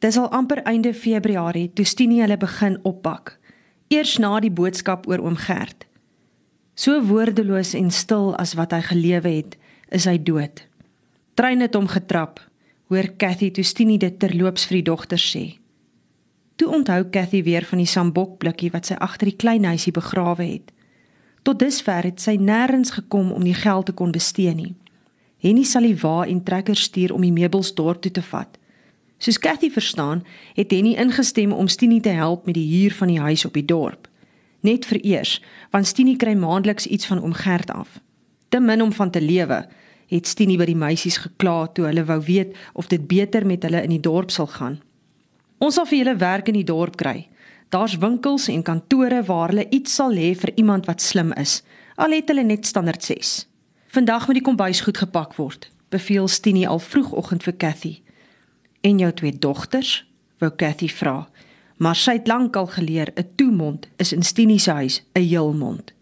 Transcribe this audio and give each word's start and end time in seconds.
Dis 0.00 0.16
al 0.16 0.30
amper 0.32 0.62
einde 0.64 0.94
Februarie 0.94 1.68
toe 1.76 1.84
Stinie 1.84 2.22
hulle 2.24 2.38
begin 2.40 2.78
oppak. 2.88 3.34
Eers 3.92 4.16
na 4.16 4.38
die 4.40 4.52
boodskap 4.52 5.04
oor 5.10 5.20
oom 5.20 5.36
Gert. 5.36 5.84
So 6.74 7.02
woordeloos 7.04 7.74
en 7.76 7.90
stil 7.92 8.32
as 8.40 8.54
wat 8.56 8.72
hy 8.72 8.80
gelewe 8.86 9.28
het, 9.34 9.58
is 9.92 10.06
hy 10.08 10.16
dood. 10.16 10.62
Trein 11.36 11.60
het 11.60 11.76
hom 11.76 11.90
getrap, 11.92 12.40
hoor 12.88 13.10
Cathy 13.20 13.50
toe 13.52 13.64
Stinie 13.64 13.98
dit 14.00 14.16
terloops 14.22 14.64
vir 14.70 14.78
die 14.78 14.86
dogter 14.88 15.20
sê. 15.20 15.44
Toe 16.56 16.70
onthou 16.78 17.02
Cathy 17.12 17.42
weer 17.44 17.66
van 17.68 17.82
die 17.82 17.88
sambok 17.88 18.38
blikkie 18.40 18.70
wat 18.72 18.88
sy 18.88 18.96
agter 18.96 19.28
die 19.28 19.36
klein 19.36 19.68
huisie 19.68 19.92
begrawe 19.92 20.46
het. 20.46 20.72
Tot 21.44 21.60
dusver 21.60 22.08
het 22.08 22.24
sy 22.24 22.38
nêrens 22.40 22.94
gekom 22.96 23.34
om 23.36 23.44
die 23.44 23.56
geld 23.56 23.90
te 23.90 23.96
kon 23.96 24.16
bestee 24.16 24.56
nie. 24.56 24.72
Henny 25.44 25.64
sal 25.68 25.84
die 25.84 25.96
wa 26.00 26.24
en 26.24 26.40
trekker 26.44 26.76
stuur 26.76 27.12
om 27.16 27.24
die 27.24 27.36
meubels 27.36 27.74
dorp 27.76 28.00
toe 28.00 28.12
te 28.16 28.24
vat. 28.24 28.59
Soos 29.20 29.38
Cathy 29.38 29.68
verstaan, 29.70 30.24
het 30.54 30.70
Henny 30.70 30.94
ingestem 30.96 31.52
om 31.52 31.68
Stinie 31.68 32.00
te 32.00 32.08
help 32.08 32.46
met 32.46 32.54
die 32.56 32.68
huur 32.72 32.94
van 32.94 33.08
die 33.12 33.20
huis 33.20 33.44
op 33.44 33.52
die 33.52 33.64
dorp. 33.64 34.08
Net 34.64 34.86
vir 34.88 34.98
eers, 35.04 35.34
want 35.70 35.86
Stinie 35.86 36.16
kry 36.16 36.32
maandeliks 36.32 36.86
iets 36.86 37.06
van 37.06 37.20
oom 37.20 37.34
Gert 37.36 37.70
af. 37.70 38.00
Te 38.48 38.60
min 38.60 38.82
om 38.82 38.92
van 38.92 39.10
te 39.10 39.20
lewe, 39.20 39.66
het 40.08 40.26
Stinie 40.26 40.56
by 40.56 40.64
die 40.64 40.76
meisies 40.76 41.20
gekla 41.20 41.66
toe 41.76 41.84
hulle 41.90 42.06
wou 42.08 42.16
weet 42.24 42.56
of 42.72 42.88
dit 42.88 43.04
beter 43.06 43.44
met 43.46 43.62
hulle 43.68 43.84
in 43.84 43.92
die 43.92 44.00
dorp 44.00 44.32
sal 44.32 44.48
gaan. 44.56 44.80
Ons 45.60 45.76
sal 45.76 45.88
vir 45.92 45.98
julle 46.00 46.16
werk 46.16 46.48
in 46.48 46.56
die 46.56 46.64
dorp 46.64 46.96
kry. 46.96 47.28
Daar's 47.68 48.00
winkels 48.00 48.48
en 48.48 48.64
kantore 48.64 49.20
waar 49.28 49.52
hulle 49.52 49.68
iets 49.68 50.00
sal 50.00 50.16
hê 50.16 50.32
vir 50.32 50.56
iemand 50.56 50.88
wat 50.88 51.04
slim 51.04 51.36
is. 51.36 51.60
Al 52.00 52.16
het 52.16 52.32
hulle 52.32 52.48
net 52.48 52.64
standaard 52.66 53.04
6. 53.04 53.44
Vandag 53.92 54.26
moet 54.26 54.40
die 54.40 54.48
kombuis 54.48 54.80
goed 54.80 54.96
gepak 54.96 55.36
word, 55.36 55.68
beveel 55.92 56.28
Stinie 56.28 56.68
al 56.68 56.80
vroegoggend 56.80 57.44
vir 57.44 57.56
Cathy. 57.60 57.98
En 58.80 58.98
jou 58.98 59.12
twee 59.12 59.38
dogters? 59.38 60.08
wou 60.38 60.52
Cathy 60.56 60.88
vra. 60.88 61.28
Maar 61.76 61.96
sy 61.96 62.12
het 62.16 62.28
lankal 62.28 62.66
geleer 62.66 63.12
'n 63.14 63.28
toemond 63.36 63.88
is 63.96 64.12
in 64.12 64.22
Stinie 64.22 64.58
se 64.58 64.70
huis 64.70 65.02
'n 65.12 65.20
heelmond. 65.20 65.92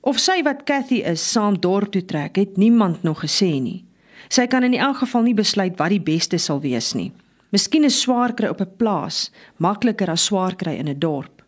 Of 0.00 0.18
sy 0.18 0.42
wat 0.42 0.64
Cathy 0.64 0.94
is 0.94 1.30
saam 1.32 1.60
dorp 1.60 1.90
toe 1.92 2.04
trek, 2.04 2.36
het 2.36 2.56
niemand 2.56 3.02
nog 3.02 3.24
gesê 3.24 3.60
nie. 3.60 3.84
Sy 4.28 4.46
kan 4.46 4.62
in 4.62 4.74
elk 4.74 4.96
geval 4.96 5.22
nie 5.22 5.34
besluit 5.34 5.76
wat 5.76 5.88
die 5.88 6.00
beste 6.00 6.38
sal 6.38 6.60
wees 6.60 6.92
nie. 6.92 7.12
Miskien 7.48 7.84
is 7.84 8.00
swaar 8.00 8.34
kry 8.34 8.48
op 8.48 8.60
'n 8.60 8.76
plaas 8.76 9.30
makliker 9.56 10.10
as 10.10 10.24
swaar 10.24 10.56
kry 10.56 10.72
in 10.72 10.88
'n 10.88 10.98
dorp. 10.98 11.42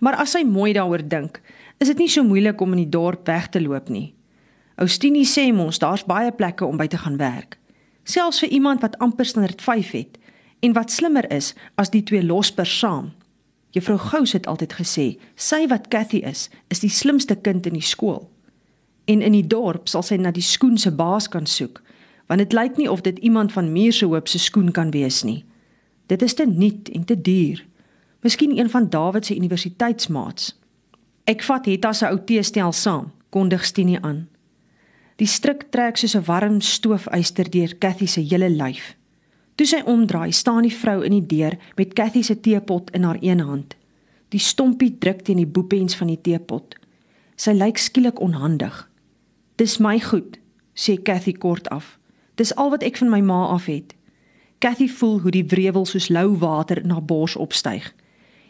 Maar 0.00 0.14
as 0.14 0.30
sy 0.30 0.44
mooi 0.44 0.72
daaroor 0.72 1.08
dink, 1.08 1.40
is 1.78 1.88
dit 1.88 1.98
nie 1.98 2.08
so 2.08 2.22
moeilik 2.24 2.60
om 2.60 2.72
in 2.72 2.78
die 2.78 2.98
dorp 2.98 3.26
weg 3.26 3.48
te 3.48 3.60
loop 3.60 3.88
nie. 3.88 4.14
Oustini 4.76 5.24
sê 5.24 5.52
mos 5.52 5.78
daar's 5.78 6.04
baie 6.04 6.32
plekke 6.32 6.64
om 6.64 6.76
by 6.76 6.86
te 6.86 6.98
gaan 6.98 7.16
werk 7.16 7.58
selfs 8.08 8.40
vir 8.42 8.48
iemand 8.48 8.80
wat 8.80 8.96
amper 9.04 9.26
standaard 9.28 9.62
5 9.62 9.90
het 9.90 10.18
en 10.64 10.72
wat 10.72 10.90
slimmer 10.90 11.28
is 11.32 11.52
as 11.74 11.90
die 11.90 12.02
twee 12.02 12.24
lospers 12.24 12.78
saam. 12.78 13.12
Juffrou 13.70 13.98
Gous 13.98 14.32
het 14.32 14.46
altyd 14.46 14.72
gesê, 14.80 15.06
sy 15.36 15.66
wat 15.68 15.88
Cathy 15.92 16.22
is, 16.24 16.48
is 16.72 16.80
die 16.80 16.90
slimste 16.90 17.36
kind 17.36 17.66
in 17.68 17.76
die 17.76 17.84
skool. 17.84 18.24
En 19.04 19.22
in 19.22 19.36
die 19.36 19.46
dorp 19.46 19.88
sal 19.88 20.02
sy 20.02 20.16
na 20.16 20.32
die 20.32 20.44
skoen 20.44 20.78
se 20.80 20.90
baas 20.90 21.28
kan 21.28 21.46
soek, 21.46 21.82
want 22.28 22.42
dit 22.42 22.56
lyk 22.56 22.80
nie 22.80 22.88
of 22.90 23.04
dit 23.04 23.18
iemand 23.24 23.52
van 23.52 23.72
Muur 23.72 23.92
se 23.92 24.08
hoop 24.08 24.28
se 24.28 24.40
skoen 24.40 24.72
kan 24.72 24.90
wees 24.92 25.22
nie. 25.24 25.44
Dit 26.08 26.22
is 26.24 26.34
te 26.34 26.46
nuut 26.48 26.88
en 26.88 27.04
te 27.04 27.16
duur. 27.20 27.60
Miskien 28.24 28.56
een 28.58 28.70
van 28.70 28.88
Dawid 28.88 29.26
se 29.26 29.36
universiteitsmaats. 29.36 30.56
Ek 31.28 31.44
vat 31.44 31.68
Hetta 31.68 31.92
se 31.92 32.08
ou 32.08 32.18
teestel 32.24 32.72
saam, 32.72 33.12
kondig 33.30 33.64
Stinie 33.68 34.00
aan. 34.00 34.26
Die 35.18 35.26
stryk 35.26 35.64
trek 35.74 35.96
soos 35.98 36.14
'n 36.14 36.24
warm 36.26 36.60
stoofuister 36.60 37.50
deur 37.50 37.74
Cathy 37.78 38.06
se 38.06 38.20
hele 38.20 38.50
lyf. 38.50 38.96
Toe 39.54 39.66
sy 39.66 39.80
omdraai, 39.84 40.32
staan 40.32 40.62
die 40.62 40.74
vrou 40.74 41.02
in 41.02 41.10
die 41.10 41.26
deur 41.26 41.58
met 41.76 41.92
Cathy 41.92 42.22
se 42.22 42.40
teepot 42.40 42.90
in 42.90 43.02
haar 43.02 43.18
een 43.20 43.40
hand. 43.40 43.74
Die 44.28 44.40
stompie 44.40 44.98
druk 44.98 45.20
teen 45.20 45.36
die 45.36 45.46
boepens 45.46 45.96
van 45.96 46.06
die 46.06 46.20
teepot. 46.20 46.76
Sy 47.36 47.50
lyk 47.50 47.78
skielik 47.78 48.20
onhandig. 48.20 48.90
"Dis 49.56 49.78
my 49.78 50.00
goed," 50.00 50.38
sê 50.74 51.02
Cathy 51.02 51.32
kort 51.32 51.68
af. 51.68 51.98
"Dis 52.34 52.54
al 52.54 52.70
wat 52.70 52.82
ek 52.82 52.96
van 52.96 53.10
my 53.10 53.20
ma 53.20 53.46
af 53.46 53.66
het." 53.66 53.94
Cathy 54.58 54.88
voel 54.88 55.20
hoe 55.20 55.30
die 55.30 55.46
wrevel 55.46 55.86
soos 55.86 56.08
lou 56.08 56.36
water 56.38 56.82
in 56.82 56.90
haar 56.90 57.04
bors 57.04 57.36
opstyg. 57.36 57.94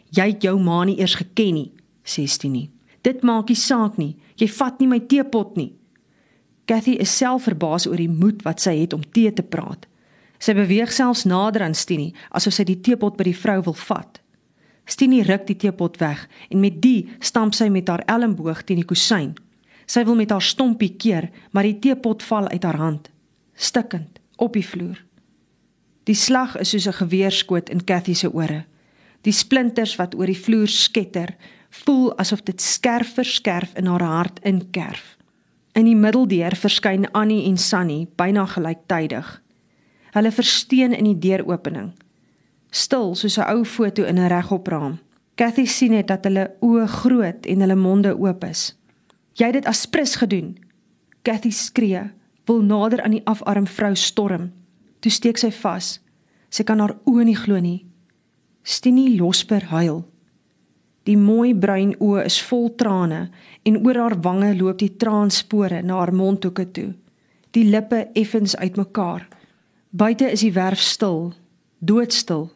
"Jy 0.09 0.27
het 0.27 0.41
jou 0.41 0.59
ma 0.59 0.83
nie 0.83 0.99
eers 0.99 1.15
geken 1.15 1.53
nie," 1.53 1.71
sê 2.03 2.27
Stinie. 2.27 2.69
"Dit 3.01 3.23
maak 3.23 3.47
nie 3.47 3.55
saak 3.55 3.97
nie. 3.97 4.15
Jy 4.35 4.47
vat 4.47 4.79
nie 4.79 4.87
my 4.87 4.99
teepot 4.99 5.55
nie." 5.55 5.78
Cathy 6.69 6.99
is 7.01 7.17
self 7.17 7.47
verbaas 7.49 7.87
oor 7.89 7.97
die 7.97 8.11
moed 8.11 8.43
wat 8.45 8.61
sy 8.61 8.75
het 8.83 8.93
om 8.93 9.01
tee 9.01 9.31
te 9.33 9.41
praat. 9.41 9.87
Sy 10.37 10.53
beweeg 10.53 10.91
selfs 10.93 11.25
nader 11.25 11.65
aan 11.65 11.73
Stinie 11.73 12.13
asof 12.29 12.53
sy 12.53 12.65
die 12.67 12.77
teepot 12.85 13.17
by 13.17 13.25
die 13.25 13.37
vrou 13.37 13.57
wil 13.65 13.77
vat. 13.87 14.19
Stinie 14.89 15.25
ruk 15.25 15.47
die 15.49 15.57
teepot 15.65 15.97
weg 16.01 16.27
en 16.49 16.61
met 16.61 16.79
die 16.81 17.09
stamp 17.25 17.57
sy 17.57 17.71
met 17.73 17.89
haar 17.89 18.05
elmboog 18.09 18.63
teen 18.63 18.83
die 18.83 18.87
kusyn. 18.87 19.33
Sy 19.89 20.05
wil 20.05 20.17
met 20.17 20.29
haar 20.29 20.45
stompie 20.45 20.93
keer, 21.01 21.31
maar 21.51 21.65
die 21.65 21.79
teepot 21.81 22.21
val 22.29 22.47
uit 22.53 22.63
haar 22.63 22.77
hand, 22.77 23.09
stikkend 23.57 24.21
op 24.37 24.53
die 24.53 24.65
vloer. 24.65 25.01
Die 26.05 26.17
slag 26.17 26.55
is 26.61 26.69
soos 26.69 26.87
'n 26.87 27.01
geweerskoot 27.01 27.69
in 27.69 27.83
Cathy 27.83 28.13
se 28.13 28.29
ore. 28.29 28.65
Die 29.21 29.33
splinters 29.33 29.95
wat 29.97 30.15
oor 30.15 30.25
die 30.25 30.37
vloer 30.45 30.67
sketter, 30.67 31.35
voel 31.69 32.13
asof 32.17 32.43
dit 32.43 32.61
skerp 32.61 33.07
vir 33.17 33.25
skerp 33.25 33.77
in 33.77 33.85
haar 33.85 34.01
hart 34.01 34.39
inkerf. 34.43 35.18
In 35.79 35.87
die 35.87 35.95
middeldeur 35.95 36.57
verskyn 36.59 37.05
Annie 37.15 37.45
en 37.47 37.55
Sunny 37.57 38.01
byna 38.19 38.43
gelyktydig. 38.51 39.27
Hulle 40.11 40.31
versteen 40.35 40.91
in 40.91 41.05
die 41.07 41.19
deuropening. 41.23 41.93
Stil 42.75 43.13
soos 43.15 43.37
'n 43.39 43.47
ou 43.53 43.63
foto 43.63 44.03
in 44.03 44.19
'n 44.19 44.27
regopraam. 44.27 44.99
Cathy 45.35 45.65
sien 45.65 45.91
net 45.91 46.07
dat 46.07 46.23
hulle 46.23 46.51
oë 46.61 46.87
groot 46.87 47.45
en 47.45 47.61
hulle 47.61 47.75
monde 47.75 48.17
oop 48.17 48.43
is. 48.43 48.75
"Jy 49.33 49.45
het 49.45 49.53
dit 49.53 49.65
aspris 49.65 50.15
gedoen." 50.15 50.57
Cathy 51.23 51.49
skree, 51.49 52.11
wil 52.45 52.61
nader 52.61 53.01
aan 53.01 53.11
die 53.11 53.25
afarm 53.25 53.67
vrou 53.67 53.95
storm. 53.95 54.51
Toe 54.99 55.11
steek 55.11 55.37
sy 55.37 55.51
vas. 55.51 55.99
Sy 56.49 56.63
kan 56.63 56.79
haar 56.79 56.97
oë 57.05 57.23
nie 57.23 57.35
glo 57.35 57.59
nie. 57.59 57.85
Stinie 58.63 59.17
Losper 59.17 59.63
huil. 59.63 60.05
Die 61.09 61.17
mooi 61.17 61.55
bruin 61.57 61.95
oë 61.97 62.27
is 62.29 62.37
vol 62.45 62.67
trane 62.77 63.23
en 63.65 63.77
oor 63.81 63.97
haar 63.97 64.15
wange 64.21 64.51
loop 64.59 64.77
die 64.77 64.91
traanspore 65.01 65.81
na 65.81 65.97
haar 65.97 66.13
mondhoeke 66.13 66.67
toe. 66.69 66.91
Die 67.57 67.65
lippe 67.65 68.03
effens 68.13 68.53
uitmekaar. 68.55 69.25
Buite 69.89 70.27
is 70.29 70.43
die 70.45 70.53
werf 70.53 70.81
stil, 70.85 71.31
doodstil. 71.81 72.51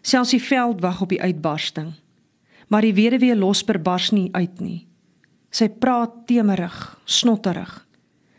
Selfs 0.00 0.32
die 0.32 0.40
veld 0.40 0.80
wag 0.80 1.02
op 1.04 1.12
die 1.12 1.20
uitbarsting. 1.20 1.92
Maar 2.72 2.88
die 2.88 2.96
weduwee 2.96 3.36
losper 3.36 3.76
bars 3.76 4.08
nie 4.16 4.30
uit 4.32 4.62
nie. 4.64 4.86
Sy 5.52 5.68
praat 5.68 6.22
temerig, 6.30 6.78
snotterig. 7.04 7.74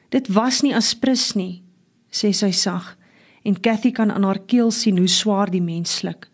Dit 0.10 0.32
was 0.34 0.64
nie 0.66 0.74
aspris 0.74 1.36
nie, 1.38 1.62
sê 2.10 2.34
sy 2.34 2.50
sag 2.52 2.96
en 3.44 3.60
Cathy 3.60 3.92
kan 3.92 4.12
aan 4.12 4.24
haar 4.24 4.40
keel 4.48 4.72
sien 4.72 4.98
hoe 4.98 5.10
swaar 5.12 5.52
die 5.52 5.62
mens 5.62 5.98
sluk. 6.00 6.30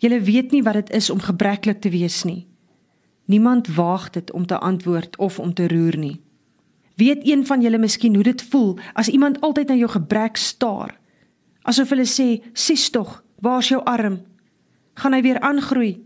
Jy 0.00 0.20
weet 0.22 0.52
nie 0.52 0.62
wat 0.62 0.76
dit 0.76 0.90
is 0.96 1.10
om 1.10 1.20
gebreklik 1.20 1.80
te 1.80 1.90
wees 1.90 2.22
nie. 2.28 2.44
Niemand 3.30 3.68
waag 3.74 4.10
dit 4.10 4.32
om 4.32 4.46
te 4.46 4.58
antwoord 4.58 5.16
of 5.16 5.38
om 5.38 5.54
te 5.54 5.68
roer 5.68 5.96
nie. 5.96 6.20
Weet 6.94 7.22
een 7.22 7.46
van 7.46 7.60
julle 7.62 7.78
miskien 7.78 8.14
hoe 8.14 8.24
dit 8.26 8.42
voel 8.42 8.78
as 8.92 9.08
iemand 9.08 9.40
altyd 9.40 9.68
na 9.68 9.74
jou 9.74 9.90
gebrek 9.90 10.36
staar? 10.36 10.98
Asof 11.62 11.88
hulle 11.88 12.08
sê, 12.08 12.42
"Sies 12.52 12.90
tog, 12.90 13.22
waar's 13.38 13.68
jou 13.68 13.84
arm? 13.84 14.20
Gaan 14.94 15.12
hy 15.12 15.22
weer 15.22 15.40
aangroei?" 15.40 16.02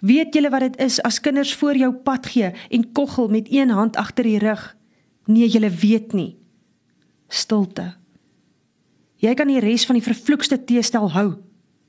Weet 0.00 0.34
julle 0.34 0.50
wat 0.50 0.60
dit 0.60 0.76
is 0.76 1.02
as 1.02 1.20
kinders 1.20 1.54
voor 1.54 1.76
jou 1.76 1.92
pad 1.92 2.26
gee 2.26 2.52
en 2.70 2.92
koggel 2.92 3.28
met 3.28 3.46
een 3.50 3.70
hand 3.70 3.96
agter 3.96 4.24
die 4.24 4.38
rug? 4.38 4.76
Nee, 5.24 5.48
julle 5.48 5.70
weet 5.70 6.12
nie. 6.12 6.36
Stilte. 7.28 7.94
Jy 9.16 9.34
kan 9.34 9.48
die 9.48 9.60
res 9.60 9.86
van 9.86 9.94
die 9.94 10.04
vervloekste 10.04 10.64
teestel 10.64 11.10
hou. 11.10 11.34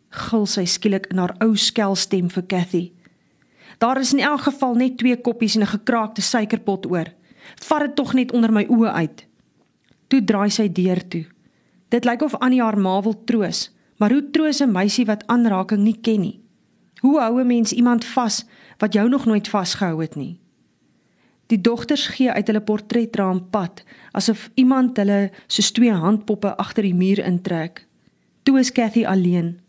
Gil 0.10 0.46
sy 0.46 0.66
skielik 0.66 1.06
in 1.12 1.18
haar 1.18 1.36
ou 1.40 1.56
skel 1.56 1.96
stem 1.96 2.30
vir 2.30 2.46
Cathy. 2.48 2.95
Daar 3.78 4.00
is 4.00 4.14
in 4.14 4.20
elk 4.20 4.42
geval 4.42 4.76
net 4.76 4.98
twee 4.98 5.22
koppies 5.22 5.56
en 5.56 5.62
'n 5.62 5.76
gekraakte 5.78 6.22
suikerpot 6.22 6.86
oor. 6.86 7.14
Vat 7.56 7.80
dit 7.80 7.96
tog 7.96 8.14
net 8.14 8.32
onder 8.32 8.52
my 8.52 8.66
oë 8.70 8.92
uit. 8.92 9.28
Toe 10.08 10.24
draai 10.24 10.50
sy 10.50 10.72
deur 10.72 11.08
toe. 11.08 11.26
Dit 11.90 12.06
lyk 12.06 12.22
of 12.22 12.36
Annie 12.36 12.62
haar 12.62 12.78
ma 12.78 13.02
wil 13.02 13.24
troos, 13.24 13.72
maar 13.98 14.12
hoe 14.12 14.30
troos 14.32 14.62
'n 14.62 14.72
meisie 14.72 15.06
wat 15.06 15.28
aanraking 15.28 15.84
nie 15.84 16.00
ken 16.02 16.22
nie? 16.22 16.40
Hoe 17.02 17.20
hou 17.20 17.42
'n 17.42 17.48
mens 17.48 17.72
iemand 17.72 18.06
vas 18.06 18.46
wat 18.78 18.94
jou 18.94 19.10
nog 19.10 19.26
nooit 19.26 19.48
vasgehou 19.48 20.02
het 20.02 20.16
nie? 20.16 20.40
Die 21.48 21.62
dogters 21.62 22.08
gee 22.08 22.32
uit 22.32 22.48
hulle 22.48 22.62
portretraam 22.62 23.50
pad, 23.50 23.84
asof 24.12 24.50
iemand 24.54 24.98
hulle 24.98 25.32
soos 25.48 25.72
twee 25.72 25.92
handpoppe 25.92 26.58
agter 26.58 26.84
die 26.84 26.96
muur 26.96 27.20
intrek. 27.20 27.88
Toe 28.44 28.60
is 28.60 28.72
Cathy 28.72 29.06
alleen. 29.06 29.60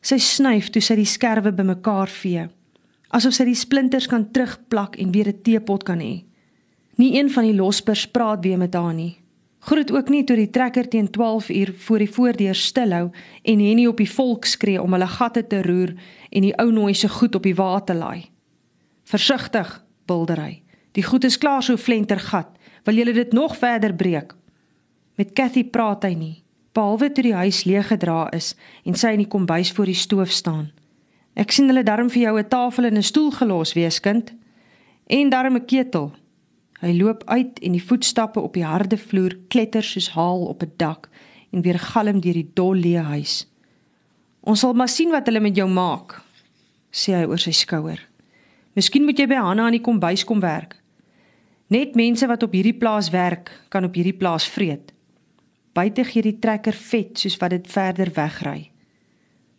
Sy 0.00 0.18
snyf 0.18 0.70
toe 0.70 0.82
sy 0.82 0.94
die 0.94 1.04
skerwe 1.04 1.52
bymekaar 1.52 2.08
vee 2.08 2.48
asof 3.08 3.34
sy 3.34 3.44
die 3.44 3.58
splinters 3.58 4.06
kan 4.06 4.30
terugplak 4.30 4.96
en 4.96 5.12
weer 5.12 5.28
'n 5.28 5.42
teepot 5.42 5.82
kan 5.82 6.00
hê. 6.00 6.24
Nie 6.96 7.18
een 7.18 7.30
van 7.30 7.44
die 7.44 7.54
lospers 7.54 8.06
praat 8.06 8.44
weer 8.44 8.58
met 8.58 8.74
haar 8.74 8.94
nie. 8.94 9.18
Groet 9.66 9.90
ook 9.90 10.08
nie 10.08 10.24
toe 10.24 10.36
die 10.36 10.50
trekker 10.50 10.88
teen 10.88 11.10
12 11.10 11.48
uur 11.48 11.74
voor 11.74 11.98
die 11.98 12.10
voordeur 12.10 12.54
stilhou 12.54 13.10
en 13.42 13.60
Henny 13.60 13.86
op 13.86 13.96
die 13.96 14.10
volk 14.10 14.44
skree 14.44 14.82
om 14.82 14.92
hulle 14.92 15.06
gatte 15.06 15.46
te 15.46 15.62
roer 15.62 15.94
en 16.30 16.42
die 16.42 16.54
ou 16.62 16.70
nooi 16.72 16.94
se 16.94 17.08
goed 17.08 17.34
op 17.34 17.42
die 17.42 17.54
water 17.54 17.94
laai. 17.94 18.30
Versigtig, 19.04 19.84
buldery. 20.06 20.62
Die 20.92 21.02
goed 21.02 21.24
is 21.24 21.38
klaar 21.38 21.62
so 21.62 21.76
flentergat. 21.76 22.48
Wil 22.84 22.94
julle 22.94 23.12
dit 23.12 23.32
nog 23.32 23.56
verder 23.56 23.94
breek? 23.94 24.34
Met 25.16 25.32
Cathy 25.32 25.64
praat 25.64 26.04
hy 26.04 26.14
nie, 26.14 26.42
behalwe 26.72 27.10
toe 27.12 27.24
die 27.24 27.34
huis 27.34 27.64
leeg 27.64 27.88
gedra 27.90 28.28
is 28.36 28.54
en 28.84 28.94
sy 28.94 29.16
in 29.16 29.24
die 29.24 29.30
kombuis 29.32 29.72
voor 29.72 29.90
die 29.90 29.98
stoof 29.98 30.30
staan. 30.30 30.70
Ek 31.36 31.52
sien 31.52 31.68
hulle 31.68 31.84
darm 31.84 32.08
vir 32.08 32.22
jou 32.22 32.38
'n 32.38 32.48
tafel 32.48 32.84
en 32.84 32.96
'n 32.96 33.02
stoel 33.02 33.30
gelos, 33.30 33.74
weeskind. 33.74 34.32
En 35.06 35.28
darm 35.28 35.56
'n 35.56 35.64
ketel. 35.66 36.12
Hy 36.80 36.92
loop 36.92 37.22
uit 37.26 37.58
en 37.58 37.72
die 37.72 37.82
voetstappe 37.82 38.40
op 38.40 38.54
die 38.54 38.64
harde 38.64 38.96
vloer 38.96 39.36
kletter 39.48 39.82
soos 39.82 40.08
haal 40.08 40.46
op 40.46 40.62
'n 40.62 40.72
dak 40.76 41.08
en 41.52 41.62
weer 41.62 41.78
galm 41.78 42.20
deur 42.20 42.32
die 42.32 42.50
dolle 42.54 42.98
huis. 42.98 43.46
Ons 44.40 44.60
sal 44.60 44.72
maar 44.72 44.88
sien 44.88 45.10
wat 45.10 45.26
hulle 45.26 45.40
met 45.40 45.56
jou 45.56 45.68
maak, 45.68 46.22
sê 46.90 47.12
hy 47.12 47.24
oor 47.24 47.38
sy 47.38 47.50
skouer. 47.50 48.00
Miskien 48.74 49.04
moet 49.04 49.18
jy 49.18 49.26
by 49.26 49.34
Hanna 49.34 49.64
aan 49.66 49.72
die 49.72 49.80
kombuis 49.80 50.24
kom 50.24 50.40
werk. 50.40 50.76
Net 51.68 51.94
mense 51.94 52.26
wat 52.26 52.42
op 52.42 52.52
hierdie 52.52 52.78
plaas 52.78 53.10
werk, 53.10 53.50
kan 53.68 53.84
op 53.84 53.94
hierdie 53.94 54.16
plaas 54.16 54.48
vreet. 54.48 54.92
Buite 55.72 56.04
gee 56.04 56.22
die 56.22 56.38
trekker 56.38 56.72
vet 56.72 57.18
soos 57.18 57.36
wat 57.36 57.50
dit 57.50 57.66
verder 57.66 58.10
wegry. 58.14 58.70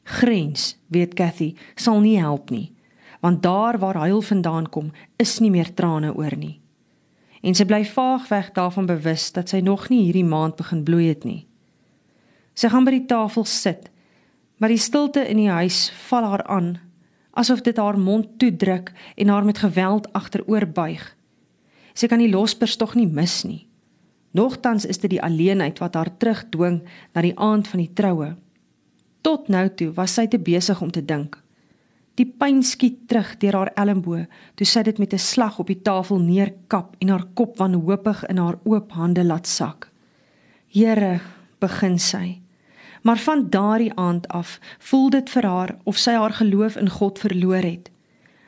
Grens, 0.07 0.77
weet 0.87 1.17
Cathy, 1.19 1.53
sal 1.75 1.99
nie 1.99 2.15
help 2.21 2.53
nie, 2.53 2.71
want 3.19 3.43
daar 3.43 3.79
waar 3.81 3.99
huil 4.05 4.21
vandaan 4.21 4.69
kom, 4.71 4.93
is 5.19 5.39
nie 5.43 5.51
meer 5.51 5.73
trane 5.75 6.13
oor 6.15 6.37
nie 6.37 6.57
en 7.47 7.55
sy 7.55 7.65
bly 7.67 7.83
vaag 7.87 8.27
weg 8.31 8.49
daarvan 8.55 8.89
bewus 8.89 9.29
dat 9.35 9.51
sy 9.51 9.61
nog 9.63 9.87
nie 9.91 10.07
hierdie 10.07 10.25
maand 10.27 10.57
begin 10.59 10.83
bloei 10.83 11.07
het 11.07 11.23
nie. 11.27 11.45
Sy 12.57 12.71
gaan 12.73 12.87
by 12.87 12.95
die 12.95 13.05
tafel 13.09 13.45
sit, 13.47 13.91
maar 14.57 14.73
die 14.73 14.81
stilte 14.81 15.23
in 15.29 15.39
die 15.39 15.51
huis 15.53 15.87
val 16.09 16.25
haar 16.25 16.43
aan, 16.49 16.73
asof 17.37 17.61
dit 17.63 17.77
haar 17.77 17.99
mond 18.01 18.39
toedruk 18.41 18.91
en 19.15 19.29
haar 19.29 19.45
met 19.45 19.61
geweld 19.61 20.09
agteroor 20.17 20.65
buig. 20.65 21.03
Sy 21.93 22.09
kan 22.09 22.21
die 22.21 22.31
lospers 22.31 22.77
tog 22.77 22.95
nie 22.97 23.07
mis 23.07 23.43
nie. 23.45 23.63
Nogtans 24.37 24.85
is 24.85 24.99
dit 25.01 25.15
die 25.15 25.21
alleenheid 25.23 25.79
wat 25.81 25.95
haar 25.95 26.11
terugdwing 26.17 26.81
na 27.13 27.23
die 27.23 27.35
aand 27.37 27.69
van 27.69 27.81
die 27.81 27.93
troue. 27.93 28.33
Tot 29.27 29.49
nou 29.51 29.65
toe 29.75 29.89
was 29.91 30.13
sy 30.15 30.23
te 30.31 30.39
besig 30.39 30.79
om 30.79 30.91
te 30.93 31.01
dink. 31.03 31.33
Die 32.15 32.25
pyn 32.25 32.61
skiet 32.63 33.01
terug 33.11 33.33
deur 33.41 33.57
haar 33.59 33.71
elmboë, 33.75 34.21
toe 34.55 34.65
sy 34.65 34.85
dit 34.87 34.99
met 35.03 35.13
'n 35.13 35.19
slag 35.19 35.59
op 35.59 35.67
die 35.67 35.81
tafel 35.83 36.19
neerkap 36.19 36.95
en 37.01 37.09
haar 37.09 37.25
kop 37.35 37.57
wanhoopig 37.57 38.23
in 38.29 38.37
haar 38.37 38.57
oop 38.63 38.91
hande 38.91 39.23
laat 39.23 39.47
sak. 39.47 39.91
Here, 40.71 41.19
begin 41.59 41.99
sy. 41.99 42.41
Maar 43.03 43.17
van 43.17 43.49
daardie 43.49 43.91
aand 43.95 44.27
af 44.27 44.59
voel 44.79 45.09
dit 45.09 45.29
vir 45.29 45.43
haar 45.43 45.75
of 45.83 45.97
sy 45.97 46.11
haar 46.11 46.33
geloof 46.33 46.75
in 46.75 46.89
God 46.89 47.19
verloor 47.19 47.63
het. 47.63 47.91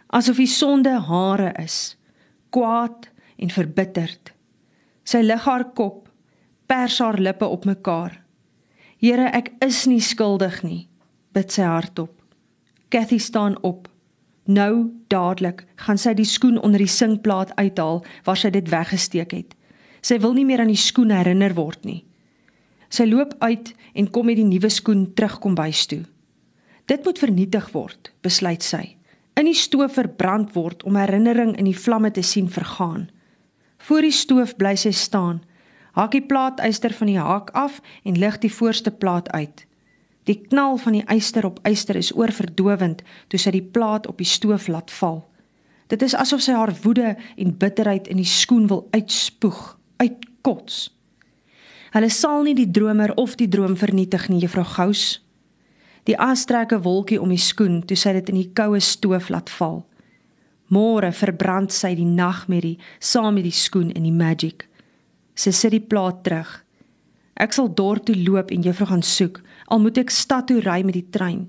Asof 0.07 0.37
die 0.37 0.47
sonde 0.47 0.99
hare 0.99 1.51
is, 1.63 1.97
kwaad 2.49 3.09
en 3.37 3.49
verbitterd. 3.49 4.33
Sy 5.03 5.17
lig 5.17 5.43
haar 5.43 5.65
kop, 5.73 6.09
pers 6.65 6.99
haar 6.99 7.19
lippe 7.19 7.45
op 7.45 7.65
mekaar. 7.65 8.28
Here, 8.99 9.29
ek 9.31 9.53
is 9.63 9.85
nie 9.87 10.01
skuldig 10.03 10.59
nie, 10.67 10.89
bid 11.31 11.53
sy 11.55 11.63
hardop. 11.63 12.11
Cathy 12.91 13.19
staan 13.23 13.55
op. 13.63 13.87
Nou 14.49 14.89
dadelik 15.07 15.63
gaan 15.85 15.99
sy 16.01 16.11
die 16.17 16.27
skoen 16.27 16.57
onder 16.59 16.81
die 16.81 16.89
sinkplaat 16.89 17.53
uithaal 17.55 18.01
waar 18.25 18.39
sy 18.39 18.51
dit 18.51 18.67
weggesteek 18.67 19.35
het. 19.37 19.55
Sy 20.01 20.17
wil 20.19 20.35
nie 20.35 20.43
meer 20.47 20.63
aan 20.63 20.73
die 20.73 20.79
skoen 20.79 21.13
herinner 21.15 21.55
word 21.55 21.85
nie. 21.87 22.01
Sy 22.89 23.05
loop 23.07 23.35
uit 23.39 23.71
en 23.93 24.09
kom 24.11 24.27
met 24.27 24.39
die 24.39 24.47
nuwe 24.47 24.71
skoen 24.73 25.05
terugkom 25.15 25.55
bys 25.55 25.85
toe. 25.87 26.01
Dit 26.89 27.05
moet 27.05 27.21
vernietig 27.21 27.69
word, 27.71 28.11
besluit 28.25 28.65
sy. 28.65 28.97
In 29.39 29.47
die 29.47 29.55
stoof 29.55 29.93
verbrand 29.95 30.55
word 30.57 30.83
om 30.83 30.97
herinnering 30.99 31.53
in 31.55 31.69
die 31.69 31.77
vlamme 31.77 32.11
te 32.11 32.25
sien 32.25 32.49
vergaan. 32.51 33.07
Voor 33.87 34.03
die 34.03 34.15
stoof 34.15 34.57
bly 34.59 34.73
sy 34.75 34.91
staan. 34.91 35.39
Haak 35.99 36.13
die 36.15 36.23
plaatyster 36.23 36.93
van 36.95 37.09
die 37.11 37.19
haak 37.19 37.49
af 37.51 37.81
en 38.07 38.15
lig 38.15 38.37
die 38.39 38.53
voorste 38.53 38.91
plaat 38.91 39.27
uit. 39.35 39.65
Die 40.23 40.37
knal 40.47 40.77
van 40.79 40.95
die 40.95 41.03
yster 41.11 41.43
op 41.45 41.59
yster 41.67 41.97
is 41.99 42.13
oorverdowend 42.15 43.01
toe 43.27 43.39
sy 43.41 43.51
die 43.51 43.65
plaat 43.75 44.07
op 44.07 44.21
die 44.21 44.27
stoof 44.29 44.69
laat 44.71 44.93
val. 44.95 45.25
Dit 45.91 46.05
is 46.05 46.15
asof 46.15 46.45
sy 46.45 46.55
haar 46.55 46.71
woede 46.85 47.17
en 47.35 47.57
bitterheid 47.57 48.07
in 48.07 48.21
die 48.21 48.29
skoen 48.29 48.69
wil 48.71 48.85
uitspoeg, 48.95 49.59
uitkots. 49.99 50.85
Hulle 51.91 52.11
sal 52.13 52.47
nie 52.47 52.55
die 52.55 52.69
dromer 52.71 53.11
of 53.19 53.35
die 53.35 53.49
droom 53.51 53.75
vernietig 53.75 54.29
nie, 54.29 54.39
juffrou 54.39 54.63
Gous. 54.63 55.19
Die 56.07 56.15
as 56.15 56.45
trek 56.45 56.71
'n 56.71 56.85
wolkie 56.87 57.19
om 57.19 57.29
die 57.29 57.43
skoen 57.43 57.83
toe 57.83 57.97
sy 57.97 58.13
dit 58.13 58.29
in 58.29 58.35
die 58.35 58.51
koue 58.53 58.79
stoof 58.79 59.29
laat 59.29 59.49
val. 59.49 59.85
Môre 60.69 61.11
verbrand 61.11 61.73
sy 61.73 61.95
die 61.95 62.05
nagmerrie 62.05 62.77
saam 62.99 63.33
met 63.33 63.43
die 63.43 63.51
skoen 63.65 63.91
en 63.91 64.03
die 64.03 64.15
magic. 64.15 64.68
Sy 65.39 65.53
sit 65.55 65.71
die 65.71 65.83
plaat 65.83 66.23
terug. 66.27 66.49
Ek 67.39 67.55
sal 67.55 67.69
dorp 67.71 68.09
toe 68.09 68.17
loop 68.17 68.51
en 68.51 68.65
juffrou 68.65 68.89
gaan 68.89 69.05
soek 69.05 69.39
al 69.71 69.79
moet 69.79 69.99
ek 70.01 70.11
stad 70.11 70.49
toe 70.49 70.59
ry 70.65 70.81
met 70.83 70.97
die 70.97 71.07
trein. 71.13 71.45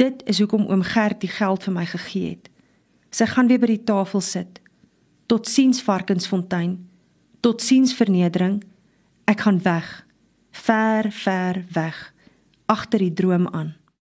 Dit 0.00 0.24
is 0.30 0.40
hoekom 0.42 0.66
oom 0.66 0.82
Gert 0.82 1.20
die 1.22 1.30
geld 1.30 1.66
vir 1.66 1.74
my 1.74 1.84
gegee 1.86 2.34
het. 2.34 2.48
Sy 3.14 3.28
gaan 3.28 3.48
weer 3.50 3.60
by 3.60 3.70
die 3.70 3.84
tafel 3.84 4.24
sit. 4.24 4.60
Totsiens 5.28 5.82
Varkensfontein. 5.84 6.78
Totsiens 7.44 7.92
vernedering. 7.94 8.62
Ek 9.28 9.44
gaan 9.44 9.60
weg. 9.62 9.90
Ver, 10.50 11.12
ver 11.12 11.62
weg 11.76 11.98
agter 12.68 13.00
die 13.00 13.14
droom 13.16 13.48
aan. 13.56 13.72